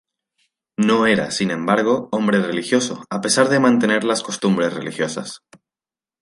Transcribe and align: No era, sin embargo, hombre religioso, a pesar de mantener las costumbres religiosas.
No 0.77 1.05
era, 1.05 1.29
sin 1.29 1.51
embargo, 1.51 2.09
hombre 2.11 2.41
religioso, 2.41 3.05
a 3.11 3.21
pesar 3.21 3.49
de 3.49 3.59
mantener 3.59 4.03
las 4.03 4.23
costumbres 4.23 4.73
religiosas. 4.73 5.43